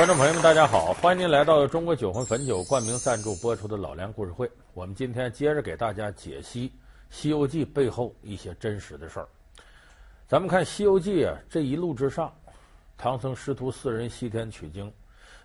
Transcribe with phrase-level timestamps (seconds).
[0.00, 4.48] 观众朋友们，大家好，欢迎您来到中国酒魂汾酒冠名赞助播出的《老梁故事会》。
[4.72, 6.70] 我们今天接着给大家解析
[7.10, 9.28] 《西游记》背后一些真实的事儿。
[10.26, 12.32] 咱们看《西游记》啊，这一路之上，
[12.96, 14.90] 唐僧师徒四人西天取经，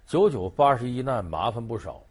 [0.07, 2.01] 九九八十一难，麻烦不少，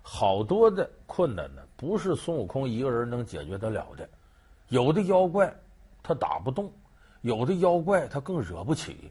[0.00, 4.08] 好多的困难呢，不是孙悟空一个人能解决得了的。
[4.68, 5.52] 有的妖怪
[6.04, 6.72] 他打不动，
[7.22, 9.10] 有的妖怪他更惹不起。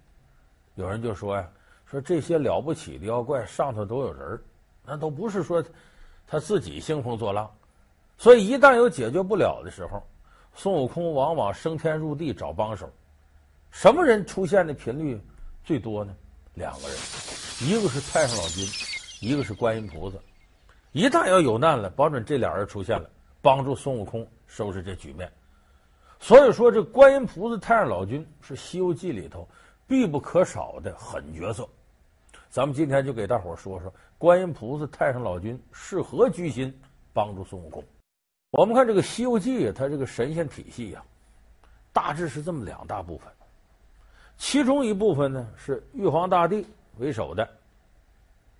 [0.76, 1.46] 有人就说呀。
[1.90, 4.40] 说这些了不起的妖怪上头都有人，
[4.86, 5.64] 那都不是说
[6.28, 7.50] 他自己兴风作浪，
[8.18, 10.04] 所以一旦有解决不了的时候，
[10.54, 12.88] 孙悟空往往升天入地找帮手。
[13.72, 15.20] 什么人出现的频率
[15.64, 16.16] 最多呢？
[16.54, 16.98] 两个人，
[17.62, 18.66] 一个是太上老君，
[19.22, 20.18] 一个是观音菩萨。
[20.92, 23.10] 一旦要有难了，保准这俩人出现了，
[23.42, 25.32] 帮助孙悟空收拾这局面。
[26.20, 29.48] 所以说，这观音菩萨、太上老君是《西游记》里头
[29.88, 31.68] 必不可少的狠角色。
[32.50, 36.74] 咱们今天就给大伙说说观音菩萨、太上老君是何居心
[37.14, 37.84] 帮助孙悟空。
[38.50, 41.06] 我们看这个《西游记》，它这个神仙体系呀、啊，
[41.94, 43.32] 大致是这么两大部分。
[44.36, 46.66] 其中一部分呢是玉皇大帝
[46.98, 47.48] 为首的，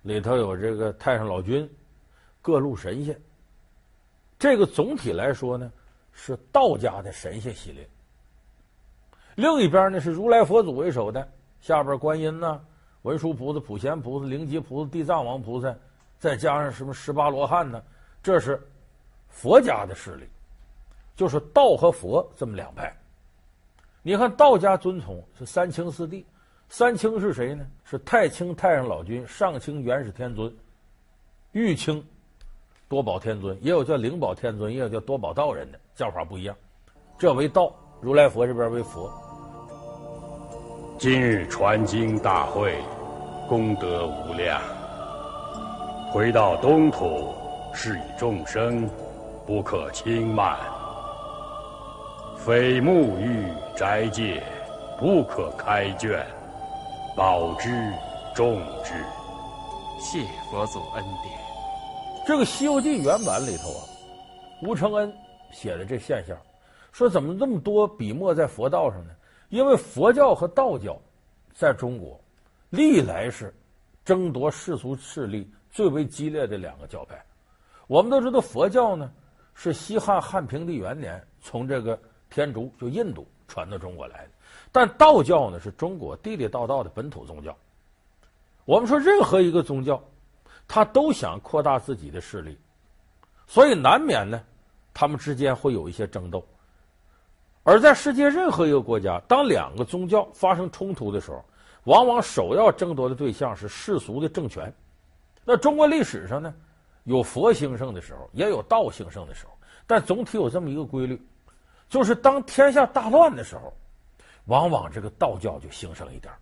[0.02, 1.68] 里头有这个太上老君、
[2.40, 3.20] 各路神仙。
[4.38, 5.70] 这个总体来说呢
[6.12, 7.88] 是道家的神仙系列。
[9.34, 11.28] 另一边呢是如来佛祖为首的，
[11.60, 12.64] 下边观音呢。
[13.02, 15.74] 文殊菩萨、普贤菩萨、灵吉菩萨、地藏王菩萨，
[16.18, 17.82] 再加上什么十八罗汉呢？
[18.22, 18.60] 这是
[19.28, 20.24] 佛家的势力，
[21.16, 22.94] 就是道和佛这么两派。
[24.02, 26.26] 你看道家尊崇是三清四帝，
[26.68, 27.66] 三清是谁呢？
[27.84, 30.54] 是太清太上老君、上清元始天尊、
[31.52, 32.04] 玉清
[32.88, 36.54] 多宝天尊，也有叫灵宝天尊，也有叫多宝道人的叫法不一样。
[37.18, 39.29] 这为道，如来佛这边为佛。
[41.00, 42.74] 今日传经大会，
[43.48, 44.60] 功德无量。
[46.12, 47.32] 回到东土，
[47.72, 48.86] 是以众生
[49.46, 50.58] 不可轻慢。
[52.36, 54.42] 非沐浴斋戒，
[54.98, 56.22] 不可开卷，
[57.16, 57.70] 保之
[58.34, 58.92] 重之。
[59.98, 60.18] 谢
[60.50, 61.34] 佛祖恩典。
[62.26, 63.88] 这个《西游记》原版里头啊，
[64.60, 65.10] 吴承恩
[65.50, 66.36] 写的这现象，
[66.92, 69.14] 说怎么这么多笔墨在佛道上呢？
[69.50, 70.98] 因为佛教和道教
[71.52, 72.18] 在中国
[72.70, 73.54] 历来是
[74.04, 77.22] 争夺世俗势力最为激烈的两个教派。
[77.86, 79.12] 我们都知道，佛教呢
[79.54, 82.00] 是西汉汉平帝元年从这个
[82.30, 84.30] 天竺就印度传到中国来的，
[84.70, 87.54] 但道教呢是中国地地道道的本土宗教。
[88.64, 90.00] 我们说，任何一个宗教，
[90.68, 92.56] 他都想扩大自己的势力，
[93.48, 94.40] 所以难免呢，
[94.94, 96.44] 他们之间会有一些争斗。
[97.62, 101.44] 而在世界任何一个国家，当两个宗教发生冲突的时候，
[101.84, 104.72] 往往首要争夺的对象是世俗的政权。
[105.44, 106.54] 那中国历史上呢，
[107.04, 109.52] 有佛兴盛的时候，也有道兴盛的时候，
[109.86, 111.20] 但总体有这么一个规律，
[111.88, 113.72] 就是当天下大乱的时候，
[114.46, 116.32] 往往这个道教就兴盛一点；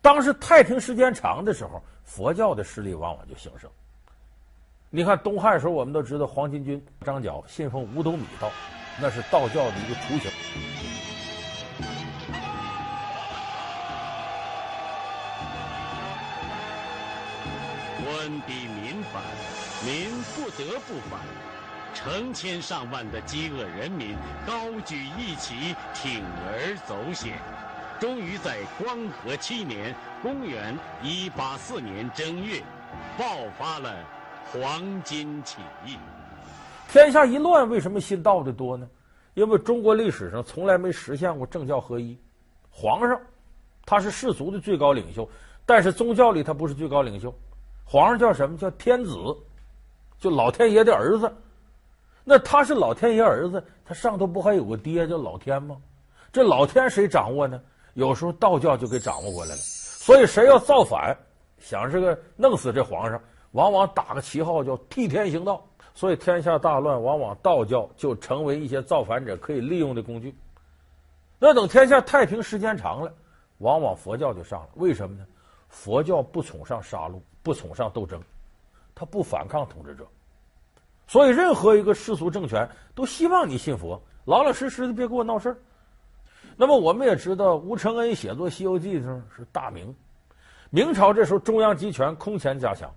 [0.00, 3.70] 当是太平时间长的时候，佛教的势力往往就兴盛。
[4.90, 8.50] 你看东汉时候，我们都知道黄巾军张角信奉五斗米道。
[9.00, 10.30] 那是道教的一个雏形。
[18.04, 19.22] 官逼民反，
[19.84, 21.18] 民不得不反，
[21.92, 24.16] 成千上万的饥饿人民
[24.46, 27.38] 高举义旗，铤而走险，
[27.98, 29.92] 终于在光和七年
[30.22, 32.62] （公元一八四年）正月，
[33.18, 33.92] 爆发了
[34.52, 35.98] 黄巾起义。
[36.92, 38.86] 天下一乱，为什么信道的多呢？
[39.32, 42.14] 因为中国历史上从来没实现过政教合一。
[42.70, 43.18] 皇上
[43.86, 45.26] 他是世俗的最高领袖，
[45.64, 47.34] 但是宗教里他不是最高领袖。
[47.82, 48.58] 皇上叫什么？
[48.58, 49.16] 叫天子，
[50.18, 51.34] 就老天爷的儿子。
[52.24, 55.78] 那他是老天爷儿子，他上头不还有个爹叫老天吗？
[56.30, 57.58] 这老天谁掌握呢？
[57.94, 59.56] 有时候道教就给掌握过来了。
[59.56, 61.16] 所以谁要造反，
[61.58, 63.18] 想这个弄死这皇上，
[63.52, 65.66] 往往打个旗号叫替天行道。
[65.94, 70.34] 所以天下大乱，往往道教就成为一些造反者可以利用的工具。
[71.38, 73.12] 那等天下太平时间长了，
[73.58, 74.68] 往往佛教就上了。
[74.76, 75.26] 为什么呢？
[75.68, 78.20] 佛教不崇尚杀戮，不崇尚斗争，
[78.94, 80.06] 他不反抗统治者。
[81.06, 85.56] 所以任何一个世俗政权都希望你信佛，老老实实的别给我闹事儿。
[86.56, 89.94] 那么我们也知道，吴承恩写作《西游记》的时候是大明，
[90.70, 92.90] 明朝这时候中央集权空前加强。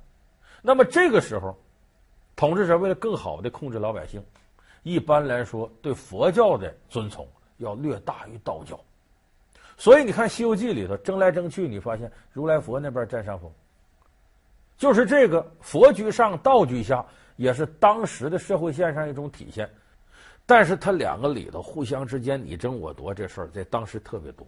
[0.61, 1.53] 那么这个时候。
[2.35, 4.23] 统治者为了更好的控制老百姓，
[4.83, 7.27] 一般来说对佛教的尊崇
[7.57, 8.79] 要略大于道教，
[9.77, 13.49] 所以你看《西游记》里头争来争去，你发现如来佛那边占上风，
[14.77, 17.05] 就是这个佛居上，道居下，
[17.37, 19.69] 也是当时的社会现象一种体现。
[20.45, 24.45] 但是他两个里头互相之间你争我夺这事儿，在当时特别多。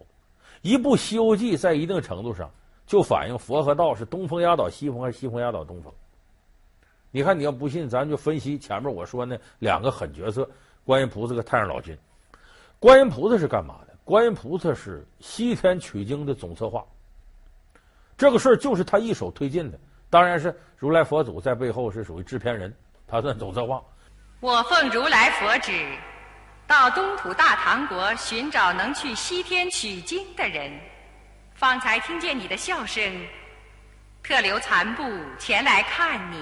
[0.61, 2.51] 一部《西游记》在一定程度上
[2.85, 5.91] 就反映佛和道是东风压倒西风，还是西风压倒东风。
[7.11, 10.49] 你看，你要不信，咱就分析前面我说那两个狠角色：
[10.85, 11.97] 观音菩萨和太上老君。
[12.79, 13.95] 观音菩萨是干嘛的？
[14.03, 16.85] 观音菩萨是西天取经的总策划，
[18.17, 19.79] 这个事儿就是他一手推进的。
[20.09, 22.73] 当然是如来佛祖在背后是属于制片人，
[23.07, 23.83] 他算总策划。
[24.39, 25.71] 我奉如来佛旨，
[26.67, 30.71] 到东土大唐国寻找能去西天取经的人。
[31.55, 33.03] 方才听见你的笑声，
[34.21, 35.03] 特留残部
[35.39, 36.37] 前来看你。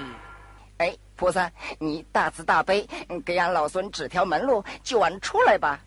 [0.77, 1.49] 哎，菩萨，
[1.79, 2.87] 你大慈大悲，
[3.25, 5.79] 给俺老孙指条门路，救俺出来吧。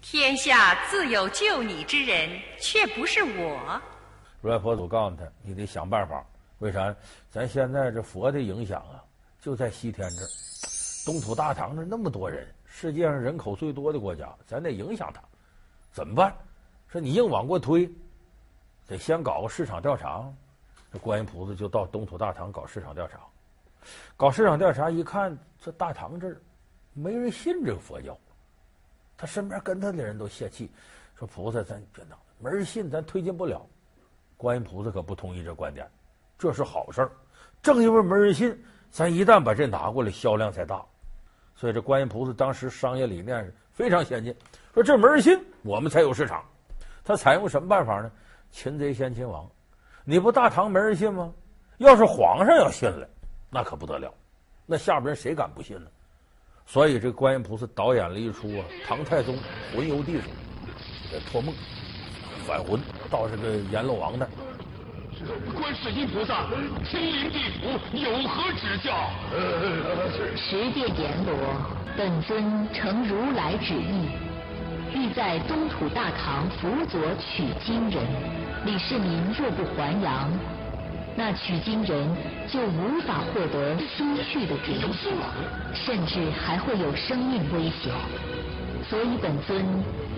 [0.00, 3.80] 天下自有救你之人，却不是我。
[4.40, 6.24] 如来佛祖告诉他：“你得想办法。
[6.58, 6.94] 为啥？
[7.30, 9.04] 咱现在这佛的影响啊，
[9.40, 10.28] 就在西天这儿，
[11.04, 15.22] 东土大唐这那么多人，世界上人口最多的国家，咱得影响他。
[15.92, 16.34] 怎么办？
[16.88, 17.88] 说你硬往过推，
[18.86, 20.24] 得先搞个市场调查。
[20.92, 23.20] 这观音菩萨就到东土大唐搞市场调查。
[24.16, 26.40] 搞市场调查一看，这大唐这儿
[26.92, 28.16] 没人信这个佛教。”
[29.16, 30.70] 他身边跟他的人都泄气，
[31.14, 33.64] 说：“菩萨，咱别闹，没人信，咱推进不了。”
[34.36, 35.86] 观音菩萨可不同意这观点，
[36.38, 37.12] 这是好事儿。
[37.62, 38.58] 正因为没人信，
[38.90, 40.82] 咱一旦把这拿过来，销量才大。
[41.54, 44.34] 所以这观音菩萨当时商业理念是非常先进，
[44.72, 46.42] 说这没人信，我们才有市场。
[47.04, 48.10] 他采用什么办法呢？
[48.50, 49.46] 擒贼先擒王。
[50.04, 51.32] 你不大唐没人信吗？
[51.78, 53.08] 要是皇上要信了，
[53.48, 54.12] 那可不得了，
[54.66, 55.86] 那下边人谁敢不信呢？
[56.66, 59.34] 所以，这观音菩萨导演了一出啊，唐太宗
[59.74, 60.30] 魂游地府，
[61.30, 61.54] 托梦
[62.46, 62.78] 返魂
[63.10, 64.30] 到这个阎罗王那儿。
[65.54, 66.46] 观世音菩萨
[66.84, 69.10] 亲临地府，有何指教？
[70.36, 71.34] 十殿阎罗，
[71.96, 74.10] 本尊承如来旨意，
[74.94, 78.04] 欲在东土大唐辅佐取经人。
[78.64, 80.30] 李世民若不还阳。
[81.16, 82.08] 那取经人
[82.48, 85.10] 就无法获得西去的准许，
[85.74, 87.92] 甚至还会有生命危险。
[88.88, 89.64] 所以本尊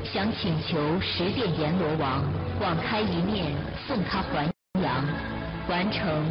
[0.04, 2.22] 想请求十殿阎罗王
[2.60, 3.52] 网开一面，
[3.86, 4.44] 送他还
[4.82, 5.04] 阳，
[5.68, 6.24] 完成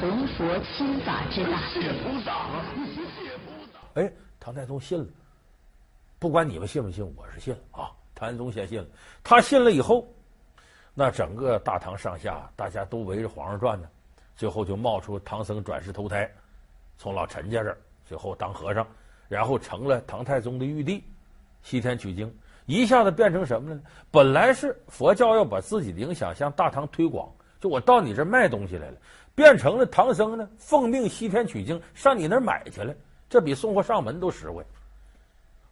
[0.00, 1.82] 弘佛亲法之大事。
[1.82, 2.32] 谢菩萨，
[2.84, 4.00] 谢菩萨。
[4.00, 4.10] 哎，
[4.40, 5.06] 唐太宗信了，
[6.22, 7.90] 不管你们信不信，我是信了啊。
[8.14, 8.86] 唐玄宗先信了，
[9.24, 10.06] 他信了以后。
[10.94, 13.88] 那整个大唐上下，大家都围着皇上转呢，
[14.36, 16.30] 最后就冒出唐僧转世投胎，
[16.96, 18.86] 从老陈家这儿最后当和尚，
[19.26, 21.02] 然后成了唐太宗的玉帝，
[21.60, 22.32] 西天取经，
[22.66, 23.80] 一下子变成什么呢？
[24.12, 27.28] 本来是佛教要把自己的影响向大唐推广，
[27.60, 28.96] 就我到你这卖东西来了，
[29.34, 32.94] 变成了唐僧呢奉命西天取经，上你那儿买去了，
[33.28, 34.64] 这比送货上门都实惠。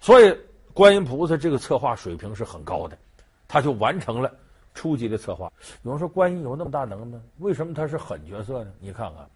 [0.00, 0.36] 所以
[0.72, 2.98] 观音菩萨这个策划水平是很高的，
[3.46, 4.34] 他就完成了。
[4.72, 5.52] 初级的策划，
[5.82, 7.20] 有人说观音有那么大能耐？
[7.38, 8.72] 为什么他是狠角色呢？
[8.78, 9.24] 你看看《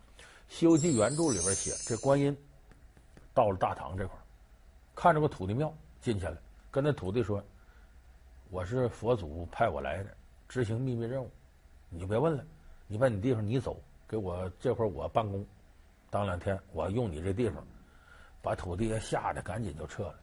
[0.49, 2.35] 西游记》原著里边写，这观音
[3.35, 4.23] 到了大唐这块儿，
[4.95, 6.39] 看着个土地庙进去了，
[6.71, 7.43] 跟那土地说
[8.49, 10.11] ：“我是佛祖派我来的，
[10.49, 11.29] 执行秘密任务，
[11.89, 12.45] 你就别问了，
[12.87, 15.45] 你把你地方你走，给我这会儿我办公，
[16.11, 17.63] 当两天我用你这地方，
[18.41, 20.15] 把土地爷吓得赶紧就撤了。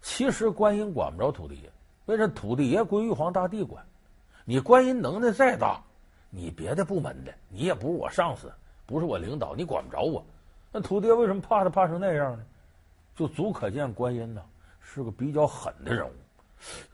[0.00, 1.70] 其实观音管不着土地爷，
[2.06, 2.26] 为啥？
[2.28, 3.84] 土地爷归玉皇大帝管。”
[4.44, 5.78] 你观音能耐再大，
[6.30, 8.50] 你别的部门的，你也不是我上司，
[8.86, 10.24] 不是我领导，你管不着我。
[10.72, 12.44] 那土地爷为什么怕他怕成那样呢？
[13.14, 14.42] 就足可见观音呢
[14.80, 16.12] 是个比较狠的人物。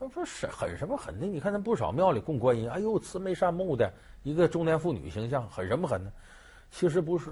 [0.00, 1.26] 他说是狠什么狠呢？
[1.26, 3.92] 你看那不少庙里供观音，哎呦慈眉善目的
[4.24, 6.10] 一个中年妇女形象，狠什么狠呢？
[6.72, 7.30] 其实不是，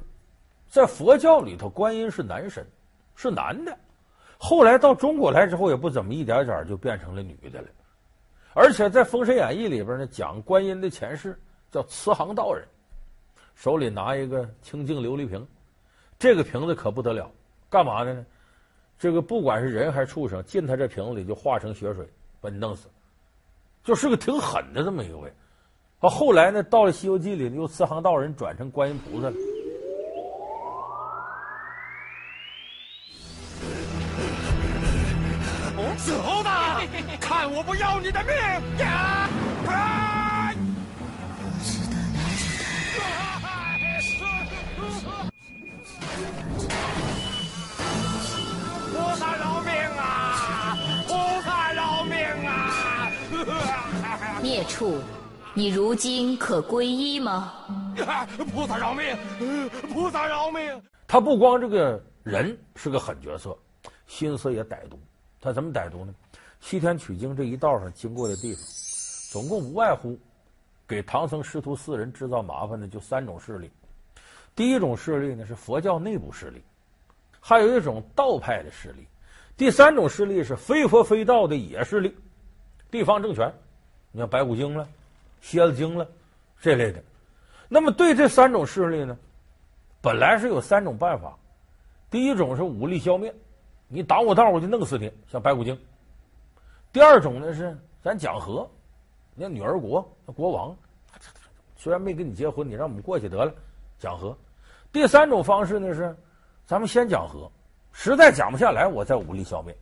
[0.68, 2.64] 在佛教里头，观音是男神，
[3.16, 3.76] 是男的。
[4.44, 7.68] 后来到中国来之后，也不怎么一点点就变成了女的了。
[8.54, 11.38] 而且在《封神演义》里边呢，讲观音的前世
[11.70, 12.66] 叫慈航道人，
[13.54, 15.46] 手里拿一个清净琉璃瓶，
[16.18, 17.30] 这个瓶子可不得了，
[17.70, 18.26] 干嘛的呢？
[18.98, 22.04] 这个不管是人还是畜生，进他这瓶子里就化成血水，
[22.40, 22.88] 把你弄死，
[23.84, 25.32] 就是个挺狠的这么一位。
[26.00, 29.36] 啊，后来呢，到了《西游记》里，又慈航道人转成观音菩萨了。
[36.02, 36.48] 死猴子，
[37.20, 38.34] 看我不要你的命！
[38.78, 39.28] 呀！
[39.68, 40.52] 啊！
[48.90, 50.76] 菩萨饶命啊！
[51.06, 53.12] 菩萨饶命啊！
[54.68, 55.00] 处，
[55.54, 57.52] 你如今可皈依吗？
[58.52, 59.16] 菩萨饶命！
[59.92, 60.82] 菩萨饶命！
[61.06, 63.56] 他不光这个人是个狠角色，
[64.08, 64.98] 心思也歹毒。
[65.42, 66.14] 他怎么歹毒呢？
[66.60, 68.62] 西天取经这一道上经过的地方，
[69.32, 70.16] 总共无外乎
[70.86, 73.68] 给唐僧师徒四人制造麻烦的就三种势力。
[74.54, 76.62] 第一种势力呢是佛教内部势力，
[77.40, 79.04] 还有一种道派的势力，
[79.56, 82.14] 第三种势力是非佛非道的野势力，
[82.90, 83.52] 地方政权，
[84.12, 84.86] 你像白骨精了、
[85.40, 86.06] 蝎子精了
[86.60, 87.02] 这类的。
[87.68, 89.18] 那么对这三种势力呢？
[90.00, 91.36] 本来是有三种办法，
[92.10, 93.34] 第一种是武力消灭，
[93.94, 95.78] 你挡我道我就弄死你，像白骨精。
[96.94, 98.66] 第二种呢是咱讲和，
[99.34, 100.74] 你看女儿国那国王，
[101.76, 103.52] 虽然没跟你结婚，你让我们过去得了，
[103.98, 104.34] 讲和。
[104.92, 106.16] 第三种方式呢是，
[106.64, 107.52] 咱们先讲和，
[107.92, 109.76] 实在讲不下来，我再武力消灭。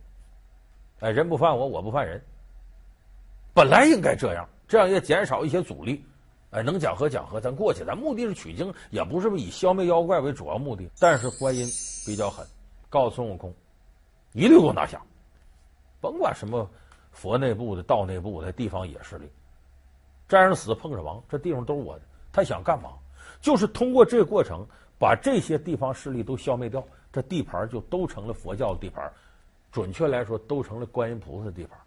[0.99, 2.21] 哎，人不犯我，我不犯人。
[3.53, 6.03] 本来应该这样，这样也减少一些阻力。
[6.49, 10.89] 哎，能讲和讲和，咱过去，咱目的是取经，也不是以消灭妖怪为主要目的。
[10.99, 11.65] 但是观音
[12.05, 12.45] 比较狠，
[12.89, 13.53] 告诉孙悟空，
[14.33, 15.01] 一律给我拿下，
[15.99, 16.69] 甭管什么
[17.11, 19.29] 佛内部的、道内部的地方野势力，
[20.27, 22.01] 沾上死碰上亡，这地方都是我的。
[22.31, 22.91] 他想干嘛？
[23.41, 24.65] 就是通过这个过程，
[24.97, 29.11] 把这些地方势力都消灭掉，这地盘就都成了佛教的地盘，
[29.71, 31.77] 准确来说，都成了观音菩萨的地盘。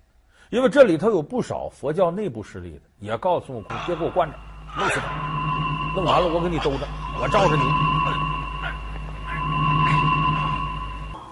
[0.51, 4.37] 因为这里头有不少佛教内部势力的，也告诉孙悟空，别给我惯着。
[4.77, 5.95] 弄死他！
[5.97, 6.87] 弄完了我给你兜着，
[7.21, 7.94] 我罩着你。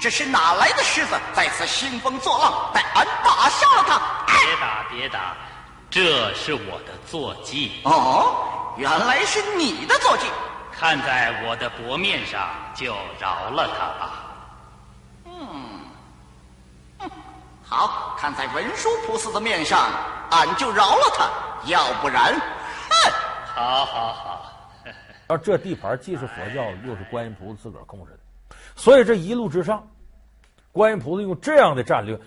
[0.03, 2.73] 这是哪来的狮子，在此兴风作浪？
[2.75, 4.03] 待俺打下了他！
[4.27, 5.37] 别打别打，
[5.89, 7.81] 这是我的坐骑。
[7.85, 10.27] 哦，原来是你的坐骑。
[10.73, 14.25] 看在我的薄面上，就饶了他吧。
[15.27, 15.81] 嗯，
[16.99, 17.11] 哼，
[17.65, 19.89] 好，看在文殊菩萨的面上，
[20.31, 21.71] 俺就饶了他。
[21.71, 22.35] 要不然，
[22.91, 23.13] 哼！
[23.55, 24.53] 好好好，
[25.29, 29.87] 而这地盘既是佛教，又是观音菩萨自个儿控制的，所以这一路之上，
[30.73, 32.19] 观音菩萨用这样的战略，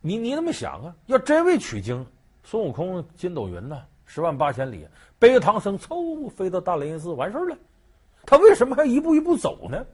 [0.00, 0.94] 你你那么想啊？
[1.06, 2.04] 要真为取经，
[2.42, 7.56] 孙悟空筋斗云呐，十万八千里，背着唐僧嗖飞到大雷音寺完事儿了，
[8.24, 9.84] 他为什么还一步一步走呢？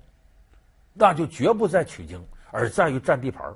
[0.94, 3.52] 那就绝不在取经，而在于占地盘。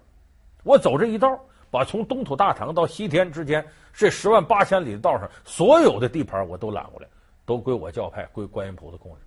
[0.65, 7.09] 我走这一道，把从东土大唐到西天之间这十万八千里的道上所有的地盘我都揽过来。
[7.45, 9.19] 都归我教派，归观音菩萨控制。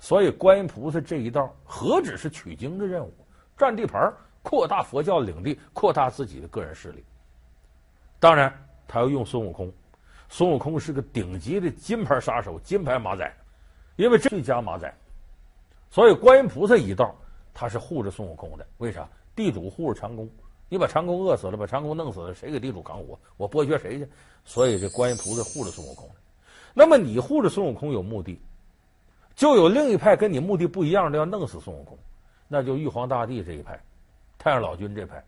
[0.00, 3.14] 所以，观音菩萨这一道何止是取经的任务，
[3.56, 7.04] 占地盘、扩大佛教领地、扩大自己的个人势力。
[8.18, 8.52] 当然，
[8.88, 9.72] 他要用孙悟空。
[10.28, 13.30] 孙悟空是个顶级的金牌杀手、金牌马仔，
[13.96, 14.92] 因为最佳马仔。
[15.90, 17.14] 所以，观音菩萨一道，
[17.52, 18.66] 他是护着孙悟空的。
[18.78, 19.08] 为啥？
[19.36, 20.28] 地主护着长工，
[20.68, 23.18] 你把长工饿死了，把长工弄死了，谁给地主扛活？
[23.36, 24.08] 我剥削谁去？
[24.44, 26.08] 所以，这观音菩萨护着孙悟空。
[26.72, 28.40] 那么你护着孙悟空有目的，
[29.36, 31.96] 就有另一派跟你目的不一样的要弄死孙悟空，
[32.48, 33.78] 那就玉皇大帝这一派，
[34.38, 35.24] 太上老君这派，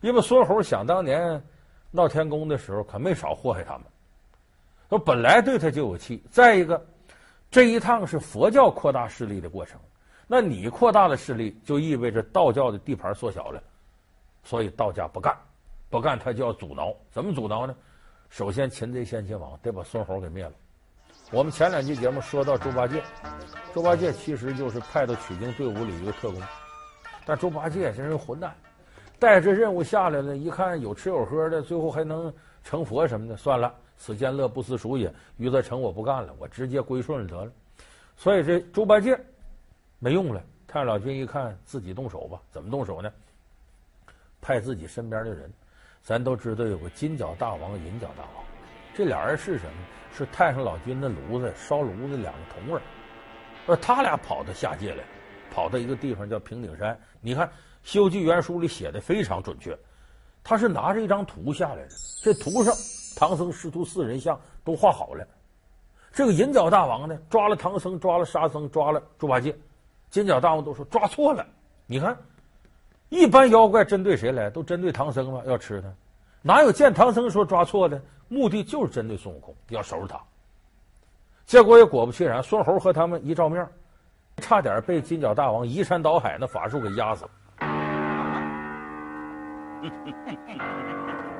[0.00, 1.42] 因为孙猴想当年
[1.90, 3.82] 闹天宫的时候可没少祸害他们，
[4.88, 6.84] 说本来对他就有气，再一个
[7.50, 9.80] 这一趟是佛教扩大势力的过程，
[10.26, 13.62] 那你扩大了势力就意味着道教的地盘缩小了，
[14.42, 15.36] 所以道家不干，
[15.90, 17.74] 不干他就要阻挠，怎么阻挠呢？
[18.30, 20.52] 首先擒贼先擒王，得把孙猴给灭了。
[21.32, 23.02] 我们前两期节目说到猪八戒，
[23.72, 26.38] 猪八戒其实就是派到取经队伍里一个特工，
[27.24, 28.54] 但猪八戒这人混蛋，
[29.18, 32.30] 带着任务下来了，一看有吃有喝的，最后还能
[32.62, 37.50] 成佛什么的，算了，此间乐不思蜀也，余则成我不干了，我直接归顺了得了。
[38.14, 39.18] 所以这猪八戒
[39.98, 40.42] 没用了。
[40.66, 43.10] 太上老君一看自己动手吧，怎么动手呢？
[44.42, 45.50] 派自己身边的人，
[46.02, 48.44] 咱都知道有个金角大王、银角大王，
[48.94, 49.72] 这俩人是什么？
[50.14, 52.82] 是太上老君的炉子烧炉子两个童儿，
[53.66, 55.02] 而他俩跑到下界来，
[55.50, 56.94] 跑到一个地方叫平顶山。
[57.18, 57.46] 你看
[57.82, 59.74] 《西游记》原书里写的非常准确，
[60.44, 61.88] 他是拿着一张图下来的，
[62.22, 62.74] 这图上
[63.16, 65.26] 唐僧师徒四人像都画好了。
[66.12, 69.56] 这个银角大王呢，抓了唐僧，抓了沙僧，抓了猪八戒。
[70.10, 71.46] 金角大王都说抓错了。
[71.86, 72.14] 你看，
[73.08, 74.50] 一般妖怪针对谁来？
[74.50, 75.42] 都针对唐僧吗？
[75.46, 75.88] 要吃他。
[76.42, 77.98] 哪有见唐僧说抓错的？
[78.32, 80.18] 目的就是针对孙悟空，要收拾他。
[81.44, 83.68] 结果也果不其然，孙猴和他们一照面，
[84.38, 87.30] 差点被金角大王移山倒海那法术给压死了。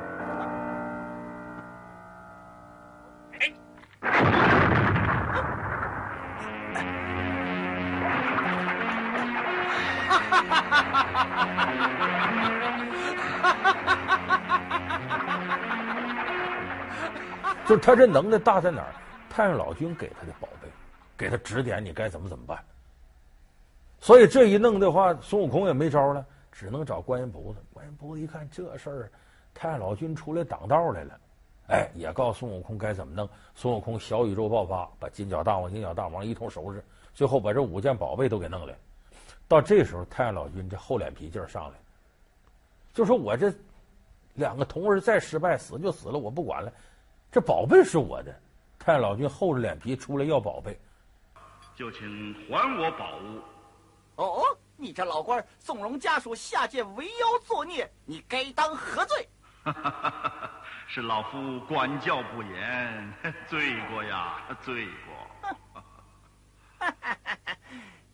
[17.76, 18.95] 他这能耐大在哪儿？
[19.31, 20.69] 太上老君给他的宝贝，
[21.17, 22.62] 给他指点你该怎么怎么办。
[23.99, 27.61] 所以这一弄的话，孙悟空也没招了，只能找观音菩萨。
[27.73, 29.12] 观音菩萨一看这事儿，
[29.55, 31.21] 太上老君出来挡道来了，
[31.69, 33.26] 哎，也告诉孙悟空该怎么弄。
[33.55, 38.75] 孙悟空小宇宙爆发，把金角大王、银角大王一通收拾，最后把这五件宝贝都给弄来。
[39.49, 41.79] 到这时候，太上老君这厚脸皮劲儿上来，
[42.93, 43.50] 就说我这
[44.35, 46.71] 两个童儿再失败，死就死了，我不管了。
[47.33, 48.41] 这宝贝是我的。
[48.79, 50.79] 太上老君厚着脸皮出来要宝贝，
[51.75, 53.41] 就请还我宝物。
[54.17, 54.43] 哦，
[54.77, 59.29] 你这老官纵容家属下界为妖作孽，你该当何罪？
[60.89, 63.15] 是老夫管教不严，
[63.49, 66.89] 罪过呀，罪过。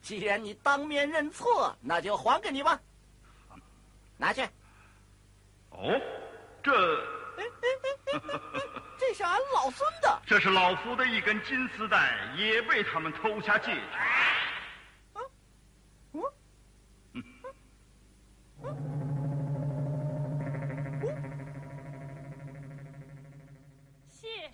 [0.00, 2.78] 既然你当面认错，那就还给你吧，
[4.16, 4.42] 拿去。
[5.70, 6.00] 哦，
[6.62, 6.72] 这，
[9.68, 10.22] 老孙的。
[10.24, 13.80] 这是老夫的一根金丝带，也被他们偷下界去。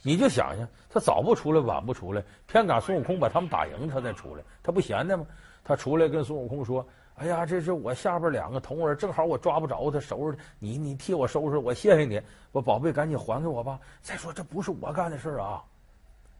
[0.02, 5.24] 你就想想，他早不出来，晚不出来，偏赶孙悟空把他们打赢，他再出来，他不闲的吗？
[5.62, 13.78] 他出来跟孙悟空说：“哎呀，这是我下边两个童儿，正好我抓不着他，收拾他你，你替我收拾，我谢谢你，把宝贝赶紧还给我吧。
[14.02, 15.62] 再说这不是我干的事啊，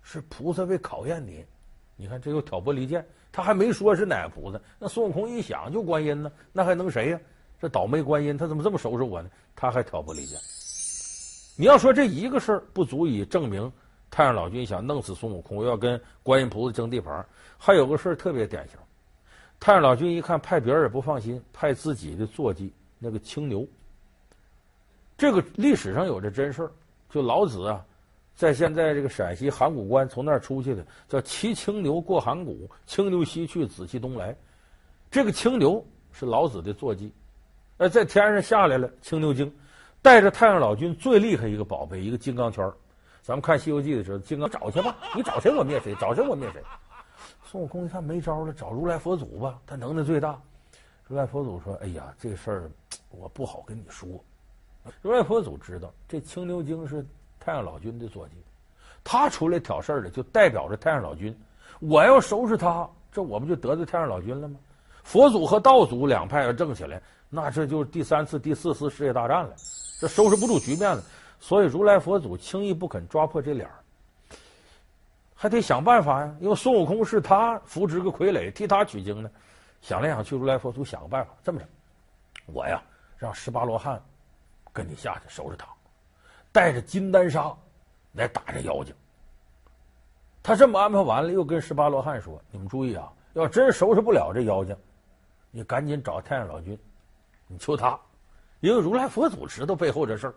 [0.03, 1.45] 是菩萨为考验你。
[1.97, 4.61] 你看这又挑拨离间，他还没说是哪个菩萨。
[4.79, 7.21] 那孙悟空一想就观音呢，那还能谁呀？
[7.61, 9.31] 这倒霉观音，他怎么这么收拾我呢？
[9.55, 10.39] 他还挑拨离间。”
[11.57, 13.73] 你要说这一个事儿不足以证明
[14.11, 17.25] 太上老君想弄死孙悟空，要跟观音菩萨争地盘，
[17.57, 18.77] 还有个事儿特别典型。
[19.61, 23.67] 太上老君一看派别人也不放心，派自己的坐骑那个青牛。
[25.17, 26.71] 这个历史上有这真事儿，
[27.09, 27.85] 就老子啊，
[28.35, 34.37] 在现在这个陕西函谷关从那儿出去的，叫骑青牛过函谷，青牛西去，紫气东来。
[35.11, 37.13] 这个青牛是老子的坐骑，
[37.77, 39.51] 呃，在天上下来了，青牛精。
[40.03, 42.71] 带着太上老君最厉害一个宝贝，一个金刚圈。
[43.23, 46.63] 咱们看《西游记》的时候，金刚找去吧，你找谁我灭谁，找谁我灭谁。
[47.55, 50.37] 孙悟空一看没招了，找如来佛祖吧，他能耐最大。
[51.07, 52.71] 如来佛祖说：“哎呀，这事儿
[53.11, 54.09] 我不好跟你说。”
[55.01, 57.07] 如来佛祖知道这青牛精是
[57.39, 58.35] 太上老君的坐骑，
[59.05, 61.33] 他出来挑事儿的，就代表着太上老君。
[61.79, 64.59] 我要收拾他，这我不就得罪太上老君了吗？
[65.05, 69.55] 佛祖和道祖两派要争起来，那这就是第三次、第四次世界大战了。
[70.01, 71.01] 这收拾不住局面了，
[71.39, 73.79] 所以如来佛祖轻易不肯抓破这脸儿，
[75.35, 76.37] 还得想办法呀。
[76.41, 79.31] 因为孙悟空是他扶植个傀儡，替他取经呢。
[79.81, 81.67] 想来想去，如来佛祖想个办法，这么着，
[82.47, 82.83] 我呀
[83.19, 84.03] 让十八罗汉
[84.73, 85.67] 跟你下去收拾他，
[86.51, 87.55] 带着金丹砂
[88.13, 88.95] 来打这妖精。
[90.43, 94.77] 他这么安排完了，又跟十八罗汉说：“你们注意啊，要真收拾不了这妖精，
[95.51, 96.79] 你赶紧找太上老君，
[97.47, 97.99] 你求他。”
[98.61, 100.35] 因为如来佛祖知道背后这事儿，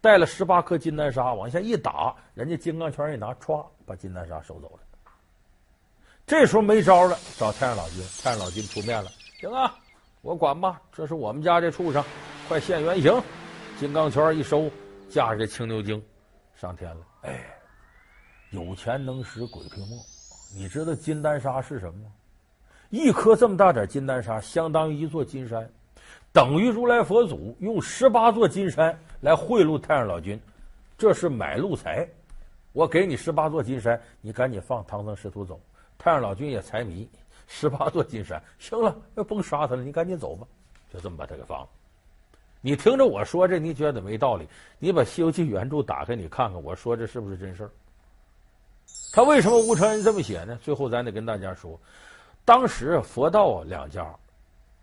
[0.00, 4.80] 带了十八颗金丹砂往下一打，人家金刚圈一拿，歘，把金丹砂收走了。
[6.26, 9.10] 这时候没招了，找太上老君，太上老君出面了，
[9.40, 9.76] 行啊，
[10.22, 12.02] 我管吧，这是我们家这畜生，
[12.48, 13.22] 快现原形！
[13.78, 14.70] 金刚圈一收，
[15.08, 16.02] 架着这青牛精
[16.54, 17.06] 上天了。
[17.22, 17.44] 哎，
[18.50, 19.98] 有钱能使鬼推磨，
[20.54, 22.12] 你知道金丹砂是什么吗？
[22.90, 25.70] 一颗这么大点金丹砂，相当于一座金山。
[26.32, 30.40] 等于如来佛祖用十八座金山来贿赂太上老君，
[30.96, 32.08] 这是买路财。
[32.72, 35.58] 我给你十八座金山，你赶紧放唐僧师徒走。
[35.98, 37.08] 太上老君也财迷，
[37.48, 40.46] 十八座金山，行了，要甭杀他了，你赶紧走吧。
[40.92, 41.68] 就这么把他给放了。
[42.60, 44.46] 你听着我说这，你觉得没道理？
[44.78, 47.70] 你把《西游记》原著打开，你看看，我说这是不是真事儿？
[49.12, 50.56] 他为什么吴承恩这么写呢？
[50.62, 51.76] 最后咱得跟大家说，
[52.44, 54.06] 当时佛道两家。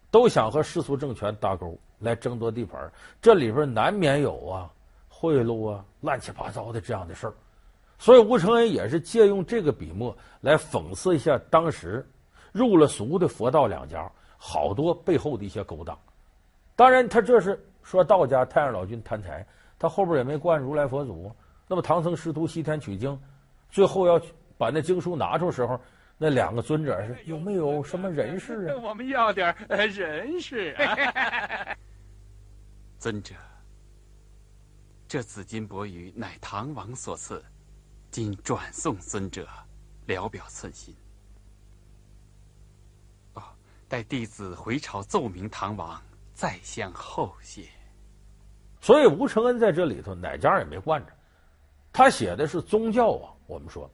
[0.09, 2.91] 都想和世俗政权搭钩来争夺地盘，
[3.21, 4.71] 这里边难免有啊
[5.09, 7.33] 贿赂啊乱七八糟的这样的事儿，
[7.99, 12.05] 所以吴承恩也是借用这个笔墨来讽刺一下当时
[12.51, 15.97] 入了俗的佛道两家好多背后的一些勾当。
[16.75, 19.45] 当然，他这是说道家太上老君贪财，
[19.77, 21.31] 他后边也没惯如来佛祖。
[21.67, 23.19] 那么唐僧师徒西天取经，
[23.69, 24.21] 最后要
[24.57, 25.79] 把那经书拿出时候。
[26.17, 28.75] 那两个尊者是有没有什么人事啊？
[28.81, 31.77] 我们要点人事啊！
[32.97, 33.35] 尊者，
[35.07, 37.43] 这紫金钵盂乃唐王所赐，
[38.09, 39.47] 今转送尊者，
[40.07, 40.95] 聊表寸心。
[43.33, 43.43] 哦，
[43.87, 46.01] 待弟子回朝奏明唐王，
[46.33, 47.69] 再向后谢。
[48.81, 51.13] 所以吴承恩在这里头哪家也没惯着。
[51.93, 53.33] 他写的是宗教啊。
[53.45, 53.89] 我们说，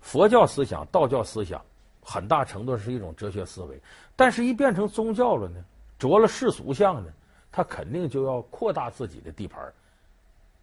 [0.00, 1.60] 佛教思想、道教思想，
[2.02, 3.80] 很大程度是一种哲学思维。
[4.16, 5.62] 但是，一变成宗教了呢，
[5.98, 7.10] 着了世俗相呢，
[7.52, 9.60] 他肯定就要扩大自己的地盘。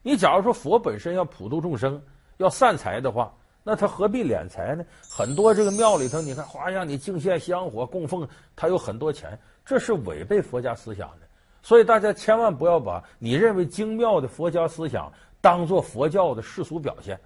[0.02, 2.02] 你假如说佛本身要普度众生、
[2.38, 4.86] 要散财的话，那他何必敛财呢？
[5.10, 11.28] 很多这个庙里头，你看，花让你敬献香火供奉，他有很多钱，这是违背佛家思想的。
[11.64, 17.20] 所以大家千万不要把你认为精妙的佛家思想当做佛教的世俗表现。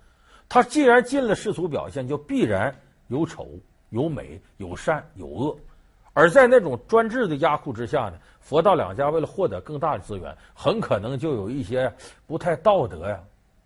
[0.50, 2.76] 他既然进了世俗表现，就必然
[3.08, 3.48] 有丑、
[3.92, 5.56] 有美、有善、有恶。
[6.14, 11.94] 而在那种专制的压库之下呢，佛道两家为了获得更大的资源，很可能就有一些
[12.26, 13.24] 不太道德呀、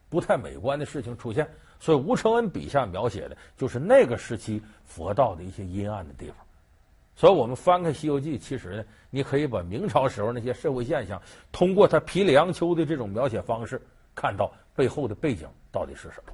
[0.09, 1.49] 不太美观的事情出现。
[1.79, 6.35] 所以，吴承恩笔下描写的就是那个时期佛道的一些阴暗的地方。
[7.15, 13.81] 所以我们翻开《西游记》，其实呢，你可以把明朝时候那些社会现象，通过他皮里昂秋的这种描写方式，
[14.13, 16.33] 看到背后的背景到底是什么。